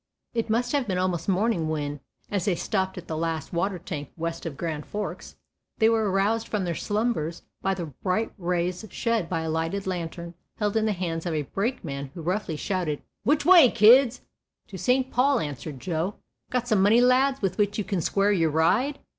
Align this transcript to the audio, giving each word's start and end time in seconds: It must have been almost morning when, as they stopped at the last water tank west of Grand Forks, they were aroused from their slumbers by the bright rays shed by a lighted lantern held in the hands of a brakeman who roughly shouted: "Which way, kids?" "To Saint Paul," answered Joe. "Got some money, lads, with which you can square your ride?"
It 0.33 0.49
must 0.49 0.71
have 0.71 0.87
been 0.87 0.97
almost 0.97 1.29
morning 1.29 1.69
when, 1.69 1.99
as 2.31 2.45
they 2.45 2.55
stopped 2.55 2.97
at 2.97 3.07
the 3.07 3.15
last 3.15 3.53
water 3.53 3.77
tank 3.77 4.09
west 4.17 4.47
of 4.47 4.57
Grand 4.57 4.83
Forks, 4.87 5.35
they 5.77 5.89
were 5.89 6.09
aroused 6.09 6.47
from 6.47 6.63
their 6.65 6.73
slumbers 6.73 7.43
by 7.61 7.75
the 7.75 7.85
bright 8.01 8.33
rays 8.39 8.83
shed 8.89 9.29
by 9.29 9.41
a 9.41 9.49
lighted 9.51 9.85
lantern 9.85 10.33
held 10.57 10.75
in 10.75 10.87
the 10.87 10.93
hands 10.93 11.27
of 11.27 11.35
a 11.35 11.43
brakeman 11.43 12.09
who 12.15 12.23
roughly 12.23 12.55
shouted: 12.55 13.03
"Which 13.25 13.45
way, 13.45 13.69
kids?" 13.69 14.21
"To 14.69 14.77
Saint 14.79 15.11
Paul," 15.11 15.39
answered 15.39 15.79
Joe. 15.79 16.15
"Got 16.49 16.67
some 16.67 16.81
money, 16.81 16.99
lads, 16.99 17.43
with 17.43 17.59
which 17.59 17.77
you 17.77 17.83
can 17.83 18.01
square 18.01 18.31
your 18.31 18.49
ride?" 18.49 18.97